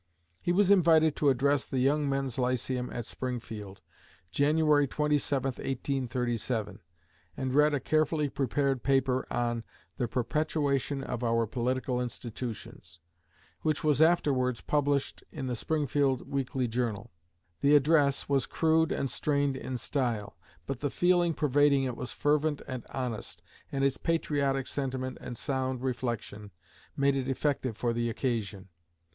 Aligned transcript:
He 0.41 0.51
was 0.51 0.71
invited 0.71 1.15
to 1.17 1.29
address 1.29 1.63
the 1.63 1.77
Young 1.77 2.09
Men's 2.09 2.39
Lyceum 2.39 2.89
at 2.91 3.05
Springfield, 3.05 3.81
January 4.31 4.87
27, 4.87 5.45
1837, 5.49 6.79
and 7.37 7.53
read 7.53 7.75
a 7.75 7.79
carefully 7.79 8.27
prepared 8.27 8.81
paper 8.81 9.27
on 9.31 9.63
"The 9.97 10.07
Perpetuation 10.07 11.03
of 11.03 11.23
Our 11.23 11.45
Political 11.45 12.01
Institutions," 12.01 12.99
which 13.61 13.83
was 13.83 14.01
afterwards 14.01 14.59
published 14.59 15.23
in 15.31 15.45
the 15.45 15.55
Springfield 15.55 16.27
"Weekly 16.27 16.67
Journal." 16.67 17.11
The 17.59 17.75
address 17.75 18.27
was 18.27 18.47
crude 18.47 18.91
and 18.91 19.07
strained 19.07 19.55
in 19.55 19.77
style, 19.77 20.35
but 20.65 20.79
the 20.79 20.89
feeling 20.89 21.35
pervading 21.35 21.83
it 21.83 21.95
was 21.95 22.11
fervent 22.11 22.63
and 22.67 22.83
honest, 22.89 23.43
and 23.71 23.83
its 23.83 23.97
patriotic 23.97 24.65
sentiment 24.65 25.19
and 25.21 25.37
sound 25.37 25.83
reflection 25.83 26.49
made 26.97 27.15
it 27.15 27.29
effective 27.29 27.77
for 27.77 27.93
the 27.93 28.09
occasion. 28.09 28.69